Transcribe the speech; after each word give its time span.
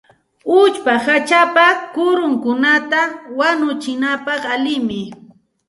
Uchpaqa 0.57 1.03
hachapa 1.15 1.65
kurunkunata 1.93 2.99
wanuchinapaq 3.39 4.41
allinmi. 4.53 4.99